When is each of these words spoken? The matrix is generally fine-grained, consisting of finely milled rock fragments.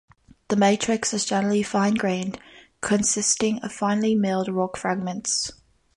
The 0.47 0.55
matrix 0.55 1.13
is 1.13 1.25
generally 1.25 1.61
fine-grained, 1.61 2.39
consisting 2.81 3.59
of 3.59 3.71
finely 3.71 4.15
milled 4.15 4.47
rock 4.49 4.75
fragments. 4.75 5.51